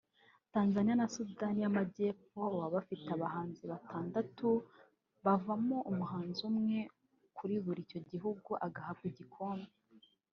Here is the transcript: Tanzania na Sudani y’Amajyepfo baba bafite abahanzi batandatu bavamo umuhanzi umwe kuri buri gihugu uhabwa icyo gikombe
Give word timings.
Tanzania 0.53 0.95
na 0.97 1.07
Sudani 1.15 1.59
y’Amajyepfo 1.61 2.35
baba 2.53 2.67
bafite 2.75 3.07
abahanzi 3.11 3.63
batandatu 3.71 4.47
bavamo 5.25 5.77
umuhanzi 5.91 6.41
umwe 6.51 6.77
kuri 7.37 7.55
buri 7.65 7.81
gihugu 8.11 8.49
uhabwa 8.67 9.05
icyo 9.09 9.11
gikombe 9.19 9.69